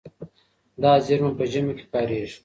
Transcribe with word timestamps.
دا 0.81 0.91
زېرمه 1.05 1.31
په 1.37 1.43
ژمي 1.51 1.73
کې 1.77 1.85
کارېږي. 1.93 2.37